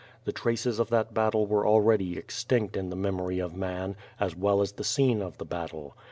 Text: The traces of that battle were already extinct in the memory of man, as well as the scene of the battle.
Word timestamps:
The 0.25 0.31
traces 0.31 0.79
of 0.79 0.89
that 0.89 1.13
battle 1.13 1.45
were 1.45 1.67
already 1.67 2.17
extinct 2.17 2.75
in 2.75 2.89
the 2.89 2.95
memory 2.95 3.37
of 3.37 3.55
man, 3.55 3.95
as 4.19 4.35
well 4.35 4.61
as 4.61 4.71
the 4.71 4.83
scene 4.83 5.21
of 5.21 5.37
the 5.37 5.45
battle. 5.45 5.95